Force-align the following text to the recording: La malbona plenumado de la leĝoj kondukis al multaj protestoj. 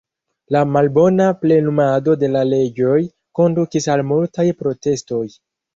La 0.53 0.61
malbona 0.75 1.27
plenumado 1.43 2.17
de 2.25 2.31
la 2.37 2.43
leĝoj 2.55 2.99
kondukis 3.43 3.91
al 3.97 4.07
multaj 4.15 4.51
protestoj. 4.65 5.25